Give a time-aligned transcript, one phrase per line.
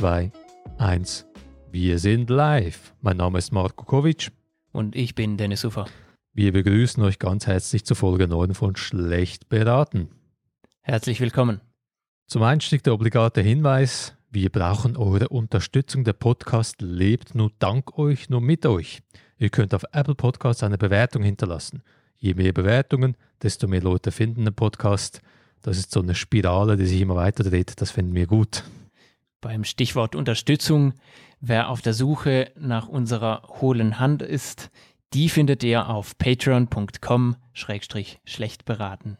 [0.00, 0.32] 3,
[0.78, 1.26] 2, 1.
[1.70, 2.94] Wir sind live.
[3.02, 4.32] Mein Name ist Marco Kovic.
[4.72, 5.84] Und ich bin Dennis Ufer.
[6.32, 10.08] Wir begrüßen euch ganz herzlich zur Folge 9 von Schlecht beraten.
[10.80, 11.60] Herzlich willkommen.
[12.26, 16.04] Zum Einstieg der obligate Hinweis: Wir brauchen eure Unterstützung.
[16.04, 19.02] Der Podcast lebt nur dank euch, nur mit euch.
[19.36, 21.82] Ihr könnt auf Apple Podcasts eine Bewertung hinterlassen.
[22.16, 25.20] Je mehr Bewertungen, desto mehr Leute finden den Podcast.
[25.60, 27.82] Das ist so eine Spirale, die sich immer weiter dreht.
[27.82, 28.64] Das finden wir gut.
[29.40, 30.92] Beim Stichwort Unterstützung,
[31.40, 34.70] wer auf der Suche nach unserer hohlen Hand ist,
[35.14, 39.16] die findet ihr auf patreon.com schlecht beraten.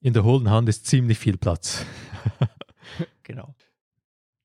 [0.00, 1.86] In der hohlen Hand ist ziemlich viel Platz.
[3.22, 3.54] genau.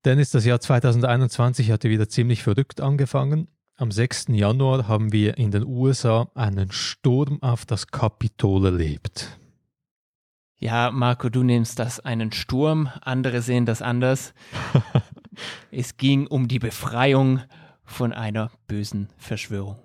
[0.05, 3.49] Dennis, das Jahr 2021 hatte wieder ziemlich verrückt angefangen.
[3.75, 4.27] Am 6.
[4.29, 9.37] Januar haben wir in den USA einen Sturm auf das Kapitol erlebt.
[10.59, 14.33] Ja, Marco, du nimmst das einen Sturm, andere sehen das anders.
[15.71, 17.41] es ging um die Befreiung
[17.83, 19.77] von einer bösen Verschwörung.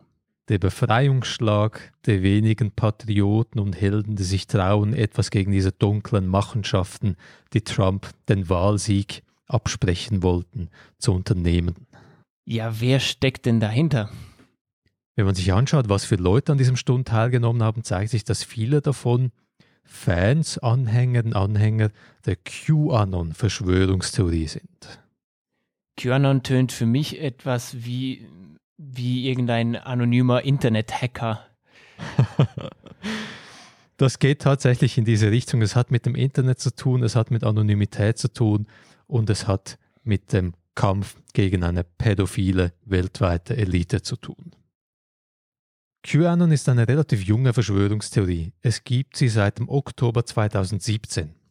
[0.49, 7.17] Der Befreiungsschlag der wenigen Patrioten und Helden, die sich trauen, etwas gegen diese dunklen Machenschaften,
[7.53, 11.87] die Trump den Wahlsieg absprechen wollten, zu unternehmen.
[12.45, 14.11] Ja, wer steckt denn dahinter?
[15.15, 18.43] Wenn man sich anschaut, was für Leute an diesem Sturm teilgenommen haben, zeigt sich, dass
[18.43, 19.31] viele davon
[19.85, 21.91] Fans, Anhänger und Anhänger
[22.25, 25.02] der QAnon-Verschwörungstheorie sind.
[25.97, 28.29] QAnon tönt für mich etwas wie,
[28.77, 31.47] wie irgendein anonymer Internet-Hacker.
[33.97, 35.63] das geht tatsächlich in diese Richtung.
[35.63, 38.67] Es hat mit dem Internet zu tun, es hat mit Anonymität zu tun
[39.07, 44.53] und es hat mit dem Kampf gegen eine pädophile weltweite Elite zu tun.
[46.03, 48.53] QAnon ist eine relativ junge Verschwörungstheorie.
[48.61, 51.42] Es gibt sie seit dem Oktober 2017.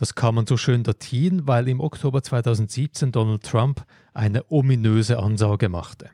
[0.00, 3.84] Das kann man so schön datieren, weil im Oktober 2017 Donald Trump
[4.14, 6.08] eine ominöse Ansage machte.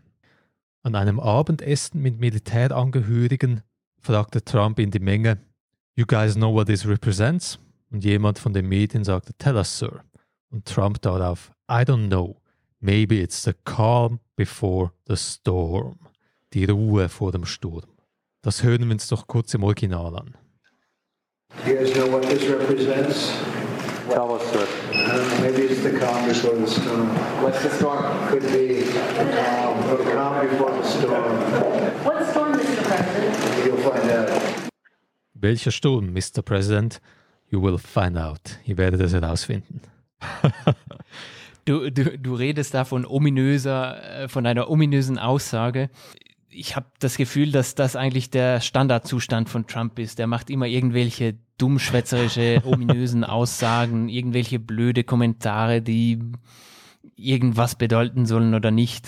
[0.82, 3.62] An einem Abendessen mit Militärangehörigen
[4.00, 5.38] fragte Trump in die Menge,
[5.94, 7.60] You guys know what this represents?
[7.92, 10.00] Und jemand von den Medien sagte, Tell us, Sir.
[10.50, 12.41] Und Trump darauf, I don't know.
[12.80, 16.00] Maybe it's the calm before the storm.
[16.54, 17.86] Die Ruhe vor dem Sturm.
[18.42, 20.34] Das hören wir uns doch kurz im Original an.
[21.64, 23.30] You guys know what this represents?
[24.56, 24.69] Sir.
[24.94, 27.09] Uh, maybe it's the calm before the storm.
[27.43, 28.28] What's the storm?
[28.28, 31.37] Could be the calm, or the calm before the storm.
[32.05, 32.83] What storm, Mr.
[32.89, 33.67] President?
[33.67, 34.71] You'll find out.
[35.34, 36.43] Welcher Sturm, Mr.
[36.43, 37.00] President?
[37.50, 38.59] You will find out.
[38.65, 39.83] Ihr werdet es herausfinden.
[41.67, 45.91] du, du, du redest da von ominöser, äh, von einer ominösen Aussage.
[46.48, 50.18] Ich habe das Gefühl, dass das eigentlich der Standardzustand von Trump ist.
[50.18, 56.20] Der macht immer irgendwelche dummschwätzerische, ominösen Aussagen, irgendwelche blöde Kommentare, die
[57.16, 59.06] irgendwas bedeuten sollen oder nicht.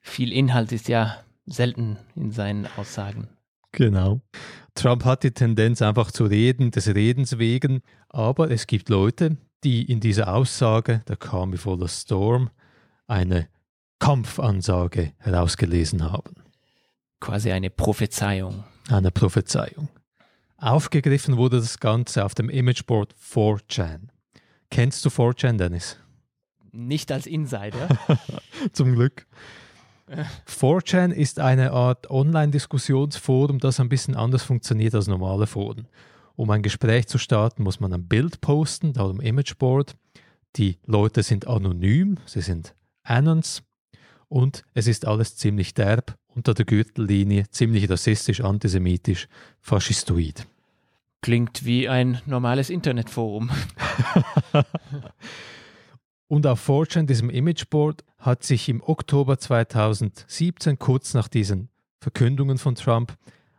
[0.00, 1.16] Viel Inhalt ist ja
[1.46, 3.28] selten in seinen Aussagen.
[3.72, 4.20] Genau.
[4.74, 9.82] Trump hat die Tendenz einfach zu reden, des Redens wegen, aber es gibt Leute, die
[9.82, 12.50] in dieser Aussage, der Calm Before the Storm,
[13.06, 13.48] eine
[13.98, 16.41] Kampfansage herausgelesen haben.
[17.22, 18.64] Quasi eine Prophezeiung.
[18.90, 19.88] Eine Prophezeiung.
[20.56, 24.08] Aufgegriffen wurde das Ganze auf dem Imageboard 4chan.
[24.72, 25.98] Kennst du 4chan, Dennis?
[26.72, 27.88] Nicht als Insider.
[28.72, 29.28] Zum Glück.
[30.48, 35.86] 4chan ist eine Art Online-Diskussionsforum, das ein bisschen anders funktioniert als normale Foren.
[36.34, 39.94] Um ein Gespräch zu starten, muss man ein Bild posten, darum Imageboard.
[40.56, 42.74] Die Leute sind anonym, sie sind
[43.04, 43.62] Anons
[44.32, 49.28] und es ist alles ziemlich derb, unter der Gürtellinie, ziemlich rassistisch, antisemitisch,
[49.60, 50.46] faschistoid.
[51.20, 53.50] Klingt wie ein normales Internetforum.
[56.28, 61.68] und auf 4chan, diesem Imageboard, hat sich im Oktober 2017, kurz nach diesen
[62.00, 63.14] Verkündungen von Trump,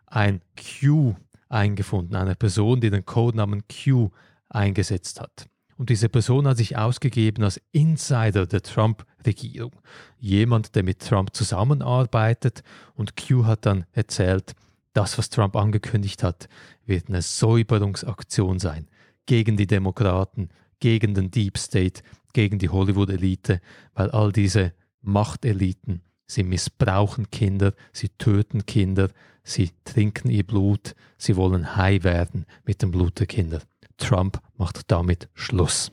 [0.08, 1.16] ein Q
[1.50, 4.10] eingefunden, eine Person, die den Codenamen Q
[4.50, 5.48] eingesetzt hat.
[5.78, 9.72] Und diese Person hat sich ausgegeben als Insider der Trump-Regierung.
[10.20, 12.64] Jemand, der mit Trump zusammenarbeitet.
[12.96, 14.54] Und Q hat dann erzählt,
[14.94, 16.48] das, was Trump angekündigt hat,
[16.86, 18.88] wird eine Säuberungsaktion sein.
[19.26, 20.50] Gegen die Demokraten,
[20.80, 22.04] gegen den Deep State,
[22.34, 23.62] gegen die Hollywood-Elite,
[23.94, 29.10] weil all diese Machteliten, sie missbrauchen Kinder, sie töten Kinder,
[29.44, 33.62] sie trinken ihr Blut, sie wollen high werden mit dem Blut der Kinder.
[33.98, 35.92] Trump macht damit Schluss.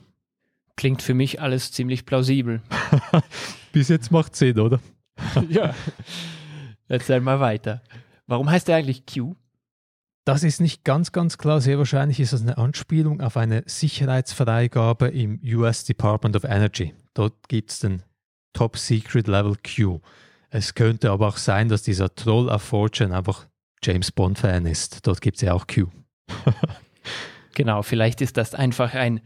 [0.75, 2.61] Klingt für mich alles ziemlich plausibel.
[3.71, 4.79] Bis jetzt macht Sinn, oder?
[5.49, 5.73] ja.
[6.87, 7.81] Erzähl mal weiter.
[8.27, 9.35] Warum heißt er eigentlich Q?
[10.25, 11.61] Das ist nicht ganz, ganz klar.
[11.61, 16.93] Sehr wahrscheinlich ist das eine Anspielung auf eine Sicherheitsfreigabe im US Department of Energy.
[17.13, 18.03] dort gibt es den
[18.53, 19.99] Top Secret Level Q.
[20.49, 23.47] Es könnte aber auch sein, dass dieser Troll auf Fortune einfach
[23.83, 25.07] James Bond-Fan ist.
[25.07, 25.87] Dort gibt es ja auch Q.
[27.53, 29.21] genau, vielleicht ist das einfach ein,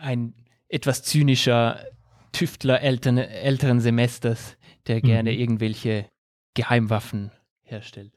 [0.00, 0.34] ein
[0.68, 1.80] etwas zynischer
[2.32, 4.56] Tüftler älteren, älteren Semesters,
[4.86, 5.38] der gerne mhm.
[5.38, 6.06] irgendwelche
[6.54, 7.30] Geheimwaffen
[7.62, 8.12] herstellt.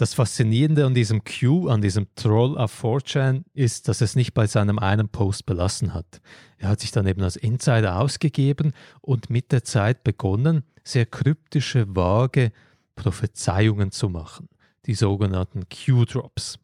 [0.00, 4.46] Das Faszinierende an diesem Q, an diesem Troll auf 4chan, ist, dass es nicht bei
[4.46, 6.22] seinem einen Post belassen hat.
[6.56, 8.72] Er hat sich dann eben als Insider ausgegeben
[9.02, 12.50] und mit der Zeit begonnen, sehr kryptische, vage
[12.94, 14.48] Prophezeiungen zu machen.
[14.86, 16.58] Die sogenannten Q-Drops.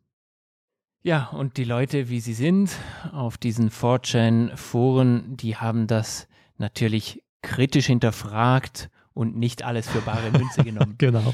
[1.06, 2.72] Ja, und die Leute, wie sie sind,
[3.12, 6.26] auf diesen 4chan-Foren, die haben das
[6.58, 10.94] natürlich kritisch hinterfragt und nicht alles für bare Münze genommen.
[10.98, 11.32] genau.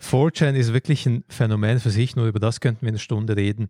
[0.00, 3.68] 4chan ist wirklich ein Phänomen für sich, nur über das könnten wir eine Stunde reden.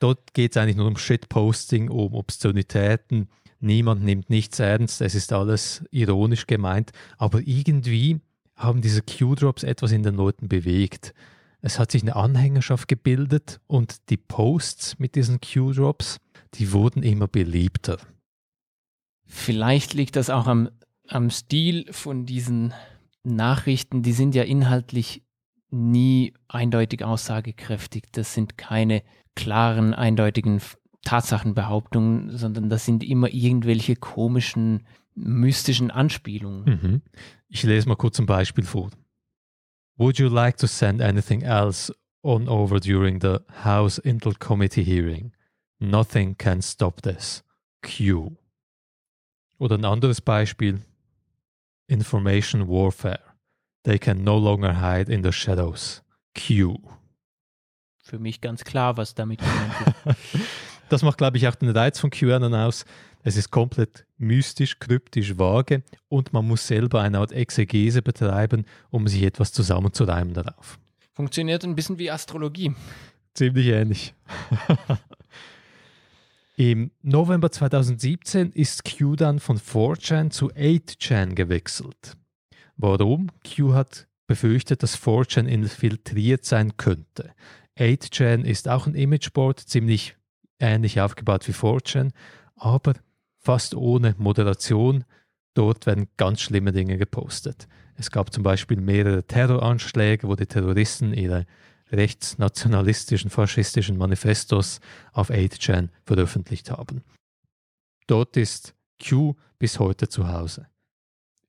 [0.00, 3.28] Dort geht es eigentlich nur um Shitposting, um Obszönitäten.
[3.60, 8.18] Niemand nimmt nichts ernst, es ist alles ironisch gemeint, aber irgendwie
[8.56, 11.14] haben diese Q-Drops etwas in den Leuten bewegt.
[11.66, 16.18] Es hat sich eine Anhängerschaft gebildet und die Posts mit diesen Q-Drops,
[16.56, 17.96] die wurden immer beliebter.
[19.24, 20.68] Vielleicht liegt das auch am,
[21.08, 22.74] am Stil von diesen
[23.22, 25.22] Nachrichten, die sind ja inhaltlich
[25.70, 28.12] nie eindeutig aussagekräftig.
[28.12, 29.02] Das sind keine
[29.34, 30.60] klaren, eindeutigen
[31.02, 36.64] Tatsachenbehauptungen, sondern das sind immer irgendwelche komischen, mystischen Anspielungen.
[36.64, 37.02] Mhm.
[37.48, 38.90] Ich lese mal kurz ein Beispiel vor.
[39.96, 41.90] Would you like to send anything else
[42.22, 45.32] on over during the House Intel Committee hearing?
[45.80, 47.42] Nothing can stop this.
[47.82, 48.36] Q.
[49.60, 50.80] Oder ein anderes Beispiel.
[51.88, 53.20] Information Warfare.
[53.84, 56.02] They can no longer hide in the shadows.
[56.34, 56.78] Q.
[58.02, 59.74] Für mich ganz klar, was damit gemeint
[60.06, 60.44] ist.
[60.88, 62.84] das macht, glaube ich, auch den Reiz von QAnon aus.
[63.26, 69.08] Es ist komplett mystisch, kryptisch, vage und man muss selber eine Art Exegese betreiben, um
[69.08, 70.78] sich etwas zusammenzureimen darauf.
[71.14, 72.74] Funktioniert ein bisschen wie Astrologie.
[73.32, 74.14] Ziemlich ähnlich.
[76.56, 82.18] Im November 2017 ist Q dann von 4chan zu 8chan gewechselt.
[82.76, 83.30] Warum?
[83.42, 87.32] Q hat befürchtet, dass 4chan infiltriert sein könnte.
[87.78, 90.14] 8chan ist auch ein Imageboard, ziemlich
[90.58, 92.10] ähnlich aufgebaut wie 4chan,
[92.56, 92.94] aber
[93.44, 95.04] fast ohne Moderation.
[95.54, 97.68] Dort werden ganz schlimme Dinge gepostet.
[97.96, 101.46] Es gab zum Beispiel mehrere Terroranschläge, wo die Terroristen ihre
[101.92, 104.80] rechtsnationalistischen, faschistischen Manifestos
[105.12, 107.02] auf 8chan veröffentlicht haben.
[108.06, 110.66] Dort ist Q bis heute zu Hause.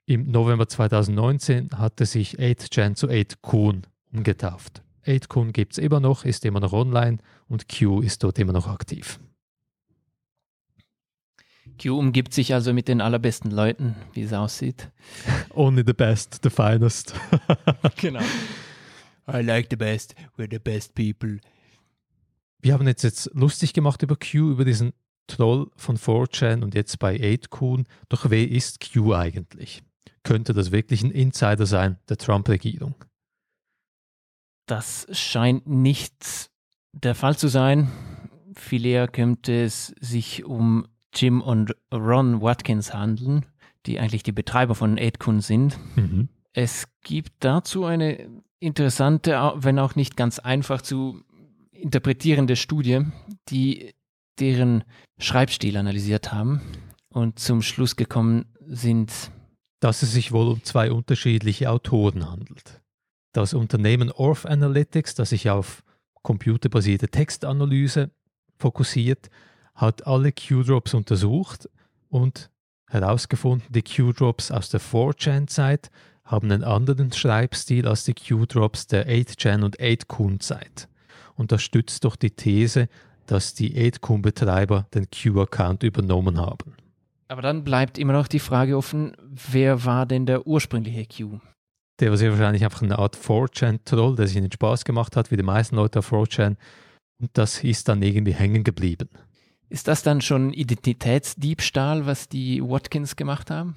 [0.05, 3.83] Im November 2019 hatte sich 8chan zu 8kun
[4.13, 4.83] umgetauft.
[5.05, 8.67] 8kun gibt es immer noch, ist immer noch online und Q ist dort immer noch
[8.67, 9.19] aktiv.
[11.77, 14.89] Q umgibt sich also mit den allerbesten Leuten, wie es aussieht.
[15.53, 17.13] Only the best, the finest.
[17.97, 18.21] genau.
[19.27, 21.39] I like the best, we're the best people.
[22.61, 24.93] Wir haben jetzt, jetzt lustig gemacht über Q, über diesen
[25.27, 27.85] Troll von 4chan und jetzt bei 8kun.
[28.09, 29.83] Doch wer ist Q eigentlich?
[30.25, 32.95] könnte das wirklich ein Insider sein der Trump-Regierung?
[34.65, 36.49] Das scheint nicht
[36.91, 37.89] der Fall zu sein.
[38.55, 43.45] Viel eher könnte es sich um Jim und Ron Watkins handeln,
[43.85, 45.77] die eigentlich die Betreiber von Aidkun sind.
[45.95, 46.29] Mhm.
[46.53, 48.27] Es gibt dazu eine
[48.59, 51.21] interessante, wenn auch nicht ganz einfach zu
[51.71, 53.01] interpretierende Studie,
[53.49, 53.93] die
[54.39, 54.83] deren
[55.19, 56.61] Schreibstil analysiert haben
[57.09, 59.31] und zum Schluss gekommen sind,
[59.79, 62.81] dass es sich wohl um zwei unterschiedliche Autoren handelt.
[63.33, 65.83] Das Unternehmen Orth Analytics, das sich auf
[66.23, 68.11] computerbasierte Textanalyse
[68.57, 69.29] fokussiert,
[69.75, 71.69] hat alle Q-Drops untersucht
[72.09, 72.49] und
[72.89, 75.91] herausgefunden, die Q-Drops aus der 4chan-Zeit
[76.23, 80.87] haben einen anderen Schreibstil als die Q-Drops der 8chan und 8kun-Zeit.
[81.35, 82.87] Und das stützt doch die These,
[83.27, 86.75] dass die 8kun-Betreiber den Q-Account übernommen haben.
[87.27, 91.39] Aber dann bleibt immer noch die Frage offen, wer war denn der ursprüngliche Q?
[91.99, 95.37] Der war sehr wahrscheinlich einfach eine Art 4chan-Troll, der sich den Spaß gemacht hat, wie
[95.37, 96.55] die meisten Leute auf 4chan.
[97.19, 99.09] Und das ist dann irgendwie hängen geblieben.
[99.69, 103.75] Ist das dann schon Identitätsdiebstahl, was die Watkins gemacht haben?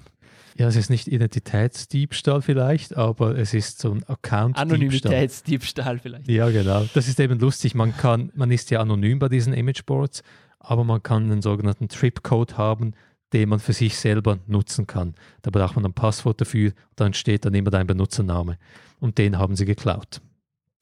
[0.57, 4.63] Ja, es ist nicht Identitätsdiebstahl vielleicht, aber es ist so ein Account-Diebstahl.
[4.63, 6.27] Anonymitätsdiebstahl vielleicht.
[6.27, 6.85] Ja, genau.
[6.93, 7.75] Das ist eben lustig.
[7.75, 10.21] Man kann, man ist ja anonym bei diesen Imageboards,
[10.59, 12.93] aber man kann einen sogenannten Trip-Code haben,
[13.31, 15.15] den man für sich selber nutzen kann.
[15.43, 18.57] Da braucht man ein Passwort dafür, dann steht dann immer dein Benutzername.
[18.99, 20.21] Und den haben sie geklaut.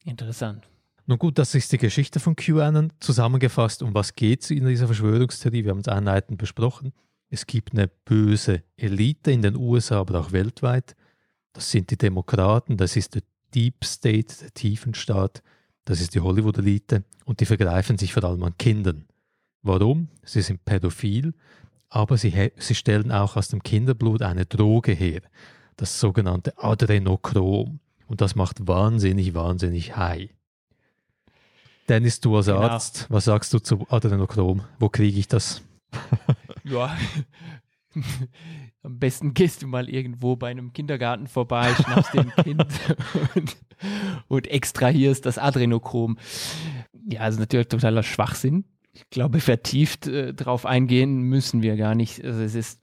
[0.04, 0.66] Interessant.
[1.08, 3.82] Nun gut, das ist die Geschichte von QAnon zusammengefasst.
[3.82, 5.64] Um was geht es in dieser Verschwörungstheorie?
[5.64, 6.92] Wir haben es einleitend besprochen.
[7.30, 10.94] Es gibt eine böse Elite in den USA, aber auch weltweit.
[11.54, 13.22] Das sind die Demokraten, das ist der
[13.54, 15.42] Deep State, der Tiefenstaat,
[15.86, 19.06] das ist die Hollywood-Elite und die vergreifen sich vor allem an Kindern.
[19.62, 20.08] Warum?
[20.24, 21.32] Sie sind pädophil,
[21.88, 25.22] aber sie, sie stellen auch aus dem Kinderblut eine Droge her,
[25.76, 27.80] das sogenannte Adrenochrom.
[28.06, 30.28] Und das macht wahnsinnig, wahnsinnig high.
[31.88, 32.60] Dennis, du als Genau.
[32.60, 34.62] Arzt, was sagst du zu Adrenochrom?
[34.78, 35.62] Wo kriege ich das?
[36.64, 36.94] Ja.
[38.82, 42.66] Am besten gehst du mal irgendwo bei einem Kindergarten vorbei, schnappst ein Kind
[43.34, 43.56] und,
[44.28, 46.18] und extrahierst das Adrenochrom.
[47.10, 48.64] Ja, also natürlich totaler Schwachsinn.
[48.92, 52.22] Ich glaube, vertieft äh, drauf eingehen müssen wir gar nicht.
[52.22, 52.80] Also es ist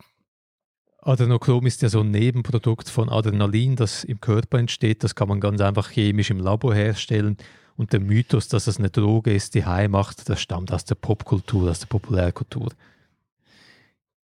[1.01, 5.03] Adrenochrom ist ja so ein Nebenprodukt von Adrenalin, das im Körper entsteht.
[5.03, 7.37] Das kann man ganz einfach chemisch im Labor herstellen.
[7.77, 10.95] Und der Mythos, dass das eine Droge ist, die high macht, das stammt aus der
[10.95, 12.71] Popkultur, aus der Populärkultur.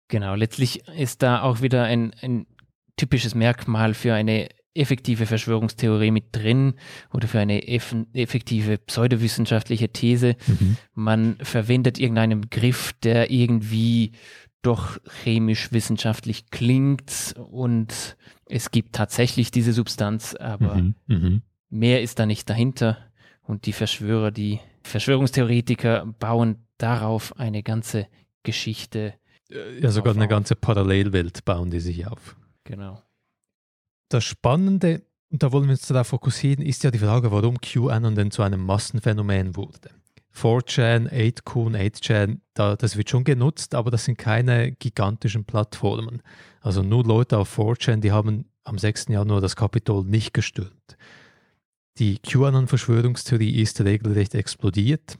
[0.08, 2.46] Genau, letztlich ist da auch wieder ein, ein
[2.96, 6.74] typisches Merkmal für eine effektive Verschwörungstheorie mit drin
[7.12, 10.36] oder für eine eff effektive pseudowissenschaftliche These.
[10.94, 14.12] Man verwendet irgendeinen Begriff, der irgendwie
[14.62, 18.16] doch chemisch-wissenschaftlich klingt und
[18.46, 20.94] es gibt tatsächlich diese Substanz, aber Mhm.
[21.06, 21.42] Mhm.
[21.70, 22.98] mehr ist da nicht dahinter.
[23.50, 28.06] Und die Verschwörer, die Verschwörungstheoretiker bauen darauf eine ganze
[28.44, 29.14] Geschichte.
[29.80, 30.30] Ja, sogar eine auf.
[30.30, 32.36] ganze Parallelwelt bauen die sich auf.
[32.62, 33.02] Genau.
[34.08, 35.02] Das Spannende,
[35.32, 38.42] und da wollen wir uns darauf fokussieren, ist ja die Frage, warum QAnon denn zu
[38.42, 39.90] einem Massenphänomen wurde.
[40.32, 46.22] 4chan, 8kun, 8chan, da, das wird schon genutzt, aber das sind keine gigantischen Plattformen.
[46.60, 49.08] Also nur Leute auf 4chan, die haben am 6.
[49.08, 50.96] Januar das Kapitol nicht gestürmt.
[51.98, 55.18] Die QAnon-Verschwörungstheorie ist regelrecht explodiert,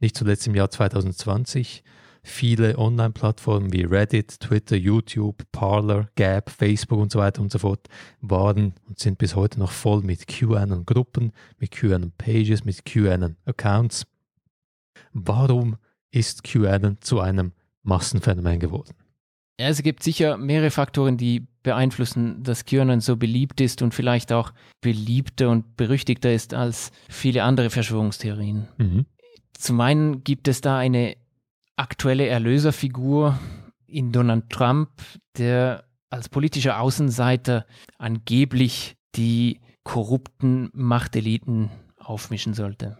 [0.00, 1.82] nicht zuletzt im Jahr 2020.
[2.24, 7.88] Viele Online-Plattformen wie Reddit, Twitter, YouTube, Parler, Gap, Facebook und so weiter und so fort
[8.20, 14.06] waren und sind bis heute noch voll mit QAnon-Gruppen, mit QAnon-Pages, mit QAnon-Accounts.
[15.12, 15.76] Warum
[16.12, 17.52] ist QAnon zu einem
[17.82, 18.94] Massenphänomen geworden?
[19.58, 24.32] Ja, es gibt sicher mehrere Faktoren, die beeinflussen, dass QAnon so beliebt ist und vielleicht
[24.32, 28.68] auch beliebter und berüchtigter ist als viele andere Verschwörungstheorien.
[28.78, 29.06] Mhm.
[29.52, 31.16] Zum einen gibt es da eine
[31.76, 33.38] aktuelle Erlöserfigur
[33.86, 34.90] in Donald Trump,
[35.38, 37.66] der als politischer Außenseiter
[37.98, 42.98] angeblich die korrupten Machteliten aufmischen sollte.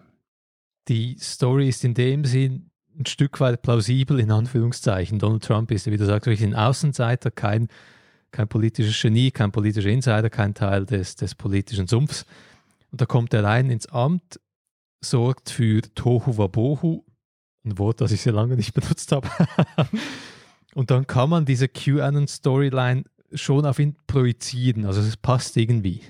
[0.88, 5.18] Die Story ist in dem Sinn ein Stück weit plausibel, in Anführungszeichen.
[5.18, 7.68] Donald Trump ist, wie du sagst, wirklich ein Außenseiter, kein,
[8.32, 12.24] kein politisches Genie, kein politischer Insider, kein Teil des, des politischen Sumpfs.
[12.90, 14.40] Und da kommt er rein ins Amt,
[15.00, 17.04] sorgt für Tohu Wabohu,
[17.64, 19.28] ein Wort, das ich sehr lange nicht benutzt habe.
[20.74, 24.86] Und dann kann man diese QAnon-Storyline schon auf ihn projizieren.
[24.86, 26.00] Also es passt irgendwie.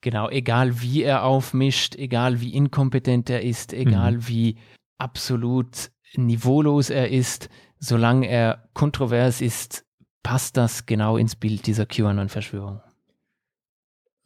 [0.00, 4.56] Genau, egal wie er aufmischt, egal wie inkompetent er ist, egal wie
[4.98, 7.48] absolut niveaulos er ist,
[7.78, 9.85] solange er kontrovers ist,
[10.26, 12.80] passt das genau ins Bild dieser QAnon-Verschwörung.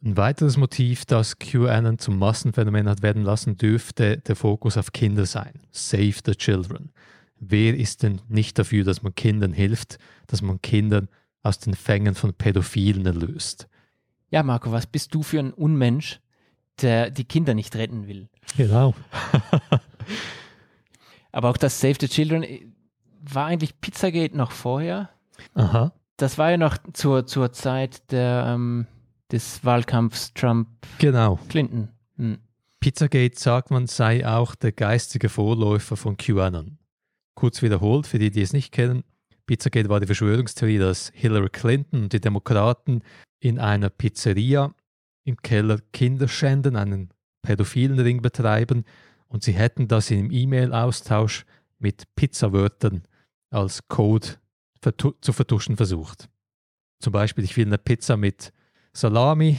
[0.03, 5.27] Ein weiteres Motiv, das QAnon zum Massenphänomen hat werden lassen, dürfte der Fokus auf Kinder
[5.27, 5.61] sein.
[5.69, 6.91] Save the children.
[7.39, 11.07] Wer ist denn nicht dafür, dass man Kindern hilft, dass man Kindern
[11.43, 13.69] aus den Fängen von Pädophilen erlöst?
[14.31, 16.19] Ja, Marco, was bist du für ein Unmensch,
[16.81, 18.27] der die Kinder nicht retten will?
[18.57, 18.95] Genau.
[21.31, 22.65] Aber auch das Save the Children äh,
[23.21, 25.11] war eigentlich Pizzagate noch vorher.
[25.53, 25.93] Aha.
[26.17, 28.87] Das war ja noch zur, zur Zeit der, ähm,
[29.31, 30.99] des Wahlkampfs Trump-Clinton.
[30.99, 31.89] Genau.
[32.17, 32.37] Hm.
[32.79, 36.77] Pizzagate sagt man sei auch der geistige Vorläufer von QAnon.
[37.35, 39.03] Kurz wiederholt, für die, die es nicht kennen,
[39.45, 43.03] Pizzagate war die Verschwörungstheorie, dass Hillary Clinton und die Demokraten
[43.39, 44.73] in einer Pizzeria
[45.23, 47.09] im Keller Kinder schänden, einen
[47.41, 48.85] pädophilen Ring betreiben
[49.27, 51.45] und sie hätten das im E-Mail-Austausch
[51.79, 53.03] mit Pizzawörtern
[53.49, 54.27] als Code
[54.81, 56.29] vertu zu vertuschen versucht.
[56.99, 58.51] Zum Beispiel, ich will eine Pizza mit
[58.93, 59.57] Salami,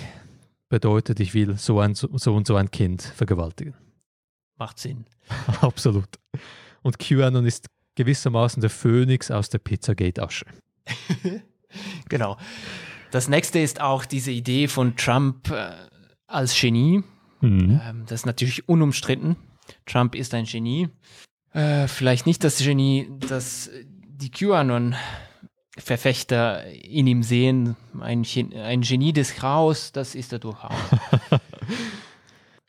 [0.69, 3.75] bedeutet, ich will so, ein, so und so ein Kind vergewaltigen.
[4.57, 5.07] Macht Sinn.
[5.61, 6.09] Absolut.
[6.83, 10.47] Und QAnon ist gewissermaßen der Phönix aus der Pizzagate-Asche.
[12.11, 12.37] Genau.
[13.11, 15.71] Das nächste ist auch diese Idee von Trump äh,
[16.27, 17.03] als Genie.
[17.41, 17.81] Mhm.
[17.83, 19.37] Ähm, das ist natürlich unumstritten.
[19.87, 20.89] Trump ist ein Genie.
[21.53, 23.71] Äh, vielleicht nicht das Genie, das
[24.23, 27.77] die QAnon-Verfechter in ihm sehen.
[28.01, 28.25] Ein,
[28.57, 30.73] ein Genie des Chaos, das ist er durchaus.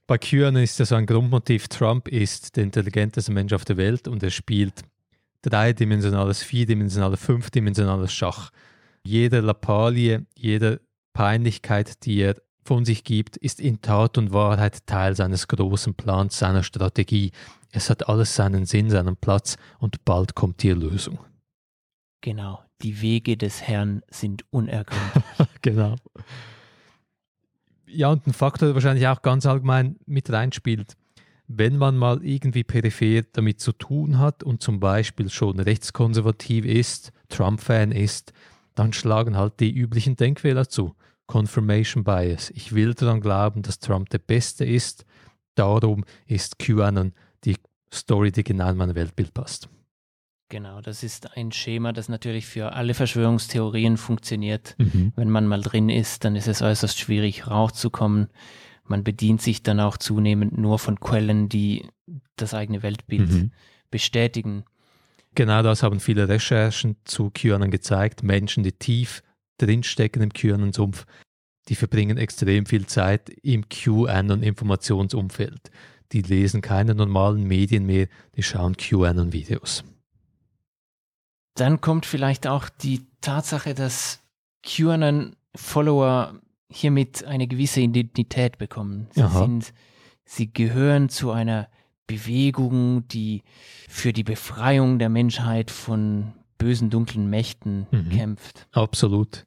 [0.08, 4.08] Bei QAnon ist ja so ein Grundmotiv, Trump ist der intelligenteste Mensch auf der Welt
[4.08, 4.84] und er spielt
[5.44, 8.52] dreidimensionales, vierdimensionales, fünfdimensionales Schach.
[9.04, 10.82] Jede Lappalie, jede
[11.14, 16.40] Peinlichkeit, die er von sich gibt, ist in Tat und Wahrheit Teil seines großen Plans,
[16.40, 17.32] seiner Strategie.
[17.72, 21.20] Es hat alles seinen Sinn, seinen Platz und bald kommt die Erlösung.
[22.24, 25.24] Genau, die Wege des Herrn sind unergründlich.
[25.62, 25.98] genau.
[27.86, 30.96] Ja, und ein Faktor, der wahrscheinlich auch ganz allgemein mit reinspielt.
[31.50, 37.12] Wenn man mal irgendwie peripher damit zu tun hat und zum Beispiel schon rechtskonservativ ist,
[37.28, 38.32] Trump-Fan ist,
[38.74, 40.96] dann schlagen halt die üblichen Denkfehler zu.
[41.28, 42.52] Confirmation Bias.
[42.52, 45.04] Ich will daran glauben, dass Trump der Beste ist.
[45.56, 47.12] Darum ist QAnon
[47.44, 47.58] die
[47.94, 49.68] Story, die genau in mein Weltbild passt.
[50.54, 54.76] Genau, das ist ein Schema, das natürlich für alle Verschwörungstheorien funktioniert.
[54.78, 55.12] Mhm.
[55.16, 58.28] Wenn man mal drin ist, dann ist es äußerst schwierig, rauszukommen.
[58.84, 61.88] Man bedient sich dann auch zunehmend nur von Quellen, die
[62.36, 63.52] das eigene Weltbild mhm.
[63.90, 64.64] bestätigen.
[65.34, 68.22] Genau das haben viele Recherchen zu QAnon gezeigt.
[68.22, 69.24] Menschen, die tief
[69.58, 71.08] drinstecken im QAnon-Sumpf,
[71.68, 75.72] die verbringen extrem viel Zeit im QAnon-Informationsumfeld.
[76.12, 79.84] Die lesen keine normalen Medien mehr, die schauen QAnon-Videos.
[81.56, 84.22] Dann kommt vielleicht auch die Tatsache, dass
[84.64, 89.08] QAnon-Follower hiermit eine gewisse Identität bekommen.
[89.12, 89.74] Sie, sind,
[90.26, 91.70] sie gehören zu einer
[92.08, 93.44] Bewegung, die
[93.88, 98.10] für die Befreiung der Menschheit von bösen, dunklen Mächten mhm.
[98.10, 98.68] kämpft.
[98.72, 99.46] Absolut.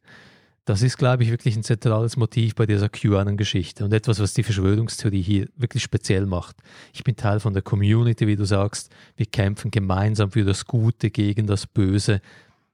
[0.66, 4.42] Das ist, glaube ich, wirklich ein zentrales Motiv bei dieser QAnon-Geschichte und etwas, was die
[4.42, 6.56] Verschwörungstheorie hier wirklich speziell macht.
[6.92, 8.90] Ich bin Teil von der Community, wie du sagst.
[9.16, 12.20] Wir kämpfen gemeinsam für das Gute gegen das Böse.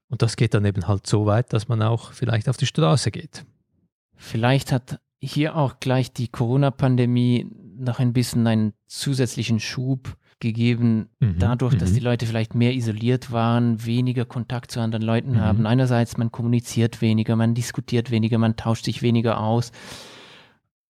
[0.09, 3.11] Und das geht dann eben halt so weit, dass man auch vielleicht auf die Straße
[3.11, 3.45] geht.
[4.15, 7.45] Vielleicht hat hier auch gleich die Corona-Pandemie
[7.77, 11.95] noch ein bisschen einen zusätzlichen Schub gegeben, mhm, dadurch, dass mhm.
[11.95, 15.39] die Leute vielleicht mehr isoliert waren, weniger Kontakt zu anderen Leuten mhm.
[15.39, 15.65] haben.
[15.65, 19.71] Einerseits, man kommuniziert weniger, man diskutiert weniger, man tauscht sich weniger aus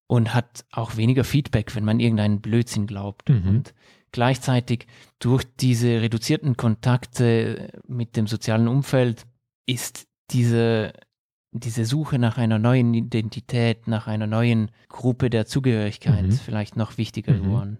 [0.07, 3.29] und hat auch weniger Feedback, wenn man irgendeinen Blödsinn glaubt.
[3.29, 3.47] Mhm.
[3.47, 3.73] Und
[4.11, 4.87] gleichzeitig
[5.19, 9.25] durch diese reduzierten Kontakte mit dem sozialen Umfeld
[9.65, 10.93] ist diese,
[11.51, 16.31] diese Suche nach einer neuen Identität, nach einer neuen Gruppe der Zugehörigkeit mhm.
[16.31, 17.43] vielleicht noch wichtiger mhm.
[17.43, 17.77] geworden.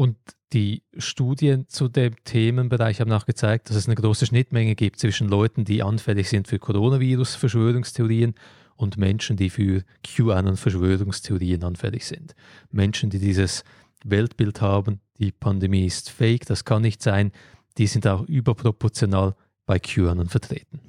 [0.00, 0.16] Und
[0.54, 5.28] die Studien zu dem Themenbereich haben auch gezeigt, dass es eine große Schnittmenge gibt zwischen
[5.28, 8.34] Leuten, die anfällig sind für Coronavirus-Verschwörungstheorien
[8.76, 12.34] und Menschen, die für QAnon-Verschwörungstheorien anfällig sind.
[12.70, 13.62] Menschen, die dieses
[14.02, 17.30] Weltbild haben, die Pandemie ist fake, das kann nicht sein,
[17.76, 19.36] die sind auch überproportional
[19.66, 20.80] bei QAnon vertreten.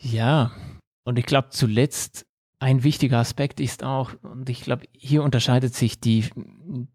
[0.00, 0.50] Ja,
[1.04, 2.25] und ich glaube zuletzt
[2.58, 6.24] ein wichtiger Aspekt ist auch, und ich glaube, hier unterscheidet sich die,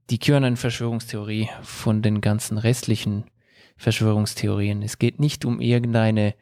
[0.09, 3.25] die QAnon-Verschwörungstheorie von den ganzen restlichen
[3.77, 4.81] Verschwörungstheorien.
[4.81, 6.35] Es geht nicht um irgendeine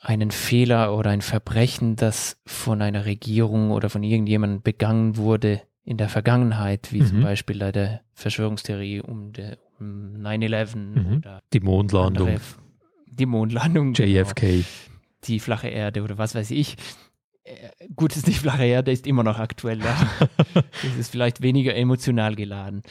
[0.00, 5.96] einen Fehler oder ein Verbrechen, das von einer Regierung oder von irgendjemandem begangen wurde in
[5.96, 7.06] der Vergangenheit, wie mhm.
[7.06, 9.32] zum Beispiel bei der Verschwörungstheorie um,
[9.80, 11.16] um 9-11 mhm.
[11.18, 12.28] oder die Mondlandung.
[12.28, 12.40] Andere,
[13.06, 13.94] die Mondlandung.
[13.94, 14.40] JFK.
[14.40, 14.64] Genau,
[15.24, 16.76] die flache Erde oder was weiß ich.
[17.44, 19.80] Äh, gut, ist nicht flache Erde, ist immer noch aktuell.
[19.80, 19.96] Ja.
[20.54, 22.82] das ist vielleicht weniger emotional geladen.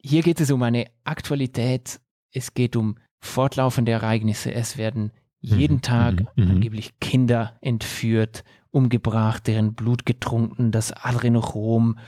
[0.00, 2.00] Hier geht es um eine Aktualität.
[2.32, 4.52] Es geht um fortlaufende Ereignisse.
[4.52, 5.82] Es werden jeden mhm.
[5.82, 6.44] Tag mhm.
[6.44, 6.50] mhm.
[6.50, 11.98] angeblich Kinder entführt, umgebracht, deren Blut getrunken, das Adrenochrom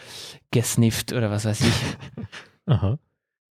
[0.51, 2.27] gesnifft oder was weiß ich.
[2.67, 2.99] Aha.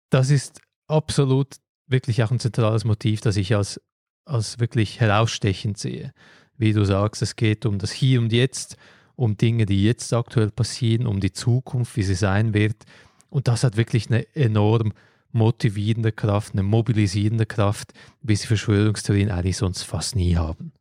[0.10, 1.56] Das ist absolut
[1.88, 3.82] wirklich auch ein zentrales Motiv, das ich als,
[4.26, 6.14] als wirklich herausstechend sehe
[6.58, 8.78] wie du sagst, es geht um das Hier und Jetzt,
[9.16, 12.86] um Dinge, die jetzt aktuell passieren, um die Zukunft, wie sie sein wird.
[13.30, 14.94] Und das hat wirklich eine enorm
[15.32, 20.72] motivierende Kraft, eine mobilisierende Kraft, wie sie Verschwörungstheorien eigentlich sonst fast nie haben.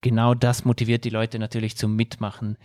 [0.00, 2.58] Genau das motiviert die Leute natürlich zum Mitmachen.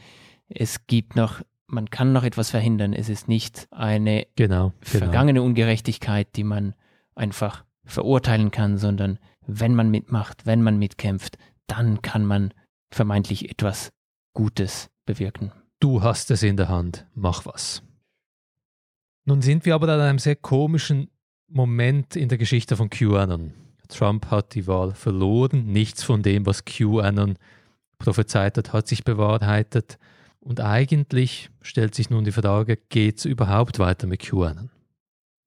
[0.50, 2.94] Es gibt noch, man kann noch etwas verhindern.
[2.94, 4.74] Es ist nicht eine genau, genau.
[4.82, 6.74] vergangene Ungerechtigkeit, die man
[7.16, 12.54] einfach verurteilen kann, sondern wenn man mitmacht, wenn man mitkämpft, dann kann man
[12.92, 13.92] vermeintlich etwas
[14.34, 15.52] Gutes bewirken.
[15.80, 17.84] Du hast es in der Hand, mach was.
[19.26, 21.10] Nun sind wir aber an einem sehr komischen
[21.48, 23.54] Moment in der Geschichte von QAnon.
[23.88, 27.38] Trump hat die Wahl verloren, nichts von dem, was QAnon
[28.00, 29.98] prophezeit hat, hat sich bewahrheitet.
[30.40, 34.70] Und eigentlich stellt sich nun die Frage, geht es überhaupt weiter mit QAnon?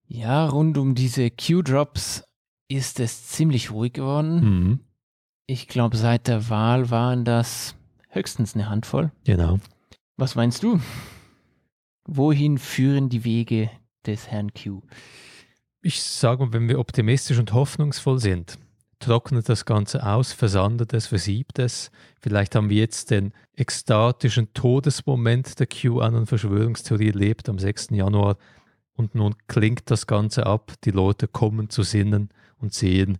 [0.06, 2.24] Ja, rund um diese Q-Drops
[2.68, 4.40] ist es ziemlich ruhig geworden.
[4.40, 4.80] Mhm.
[5.50, 7.74] Ich glaube, seit der Wahl waren das
[8.08, 9.10] höchstens eine Handvoll.
[9.24, 9.58] Genau.
[10.16, 10.78] Was meinst du?
[12.06, 13.68] Wohin führen die Wege
[14.06, 14.82] des Herrn Q?
[15.82, 18.60] ich sage mal, wenn wir optimistisch und hoffnungsvoll sind,
[19.00, 21.90] trocknet das Ganze aus, versandet es, versiebt es.
[22.20, 27.88] Vielleicht haben wir jetzt den ekstatischen Todesmoment der QAnon-Verschwörungstheorie erlebt am 6.
[27.90, 28.36] Januar
[28.92, 33.18] und nun klingt das Ganze ab, die Leute kommen zu Sinnen und sehen,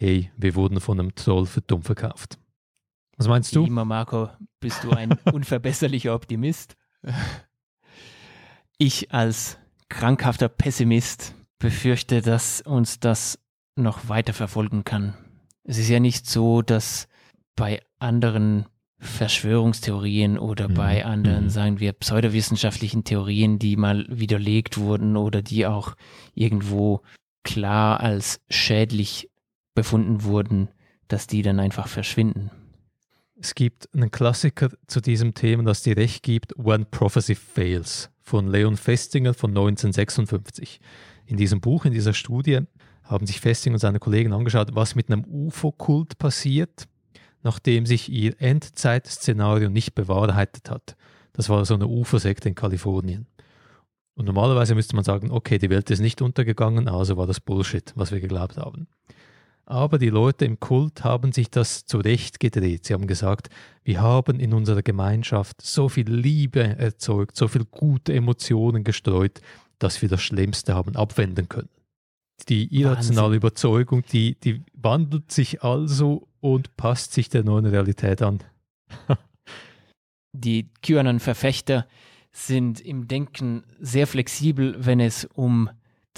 [0.00, 2.38] hey, wir wurden von einem Troll für dumm verkauft.
[3.18, 3.64] Was meinst du?
[3.64, 6.74] Wie immer, Marco, bist du ein unverbesserlicher Optimist.
[8.78, 9.58] Ich als
[9.90, 13.38] krankhafter Pessimist befürchte, dass uns das
[13.76, 15.14] noch weiter verfolgen kann.
[15.64, 17.06] Es ist ja nicht so, dass
[17.54, 18.64] bei anderen
[19.00, 20.74] Verschwörungstheorien oder mhm.
[20.74, 21.50] bei anderen, mhm.
[21.50, 25.94] sagen wir, pseudowissenschaftlichen Theorien, die mal widerlegt wurden oder die auch
[26.34, 27.02] irgendwo
[27.42, 29.30] klar als schädlich
[29.74, 30.68] befunden wurden,
[31.08, 32.50] dass die dann einfach verschwinden.
[33.36, 38.48] Es gibt einen Klassiker zu diesem Thema, das dir recht gibt, When Prophecy Fails von
[38.48, 40.80] Leon Festinger von 1956.
[41.26, 42.60] In diesem Buch, in dieser Studie,
[43.02, 46.86] haben sich Festinger und seine Kollegen angeschaut, was mit einem UFO-Kult passiert,
[47.42, 50.96] nachdem sich ihr Endzeitszenario nicht bewahrheitet hat.
[51.32, 53.26] Das war so eine UFO-Sekte in Kalifornien.
[54.14, 57.92] Und normalerweise müsste man sagen, okay, die Welt ist nicht untergegangen, also war das Bullshit,
[57.96, 58.86] was wir geglaubt haben.
[59.70, 62.86] Aber die Leute im Kult haben sich das zurechtgedreht.
[62.86, 63.50] Sie haben gesagt,
[63.84, 69.40] wir haben in unserer Gemeinschaft so viel Liebe erzeugt, so viel gute Emotionen gestreut,
[69.78, 71.68] dass wir das Schlimmste haben abwenden können.
[72.48, 73.36] Die irrationale Wahnsinn.
[73.36, 78.42] Überzeugung, die, die wandelt sich also und passt sich der neuen Realität an.
[80.32, 81.86] die QAnon-Verfechter
[82.32, 85.70] sind im Denken sehr flexibel, wenn es um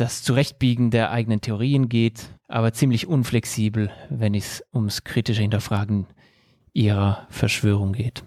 [0.02, 6.08] das Zurechtbiegen der eigenen Theorien geht, aber ziemlich unflexibel, wenn es ums kritische Hinterfragen
[6.72, 8.24] ihrer Verschwörung geht.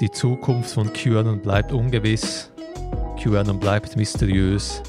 [0.00, 2.50] Die Zukunft von QAnon bleibt ungewiss,
[3.22, 4.82] QAnon bleibt mysteriös,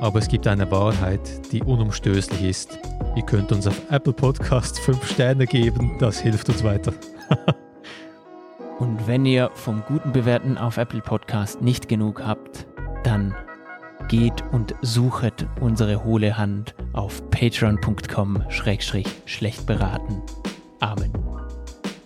[0.00, 2.78] aber es gibt eine Wahrheit, die unumstößlich ist.
[3.16, 6.92] Ihr könnt uns auf Apple Podcast 5 Sterne geben, das hilft uns weiter.
[8.78, 12.64] Und wenn ihr vom guten Bewerten auf Apple Podcast nicht genug habt,
[13.02, 13.34] dann
[14.06, 20.22] geht und suchet unsere hohle Hand auf patreon.com-schlecht beraten.
[20.80, 21.10] Amen.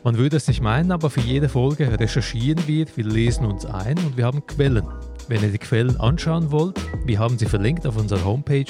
[0.02, 3.98] Man würde es nicht meinen, aber für jede Folge recherchieren wir, wir lesen uns ein
[3.98, 4.88] und wir haben Quellen.
[5.28, 8.64] Wenn ihr die Quellen anschauen wollt, wir haben sie verlinkt auf unserer Homepage